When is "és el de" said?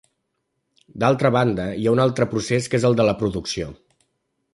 2.81-3.07